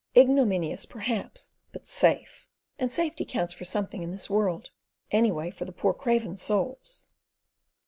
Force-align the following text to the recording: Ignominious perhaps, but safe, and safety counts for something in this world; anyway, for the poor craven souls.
Ignominious 0.17 0.87
perhaps, 0.87 1.51
but 1.71 1.85
safe, 1.85 2.47
and 2.79 2.91
safety 2.91 3.23
counts 3.23 3.53
for 3.53 3.65
something 3.65 4.01
in 4.01 4.09
this 4.09 4.31
world; 4.31 4.71
anyway, 5.11 5.51
for 5.51 5.65
the 5.65 5.71
poor 5.71 5.93
craven 5.93 6.37
souls. 6.37 7.07